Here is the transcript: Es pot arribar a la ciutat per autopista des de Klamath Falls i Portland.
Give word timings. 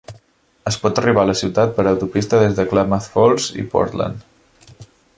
Es 0.71 0.77
pot 0.85 1.01
arribar 1.01 1.25
a 1.25 1.29
la 1.31 1.35
ciutat 1.41 1.77
per 1.77 1.87
autopista 1.91 2.41
des 2.47 2.57
de 2.61 2.67
Klamath 2.73 3.13
Falls 3.17 3.55
i 3.65 3.71
Portland. 3.75 4.87